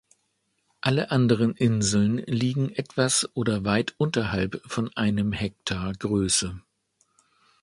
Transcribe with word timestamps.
Alle 0.81 1.11
anderen 1.11 1.53
Inseln 1.55 2.17
liegen 2.25 2.71
etwas 2.71 3.29
oder 3.35 3.65
weit 3.65 3.93
unterhalb 3.99 4.59
von 4.65 4.89
einem 4.97 5.31
Hektar 5.31 5.93
Größe. 5.93 6.59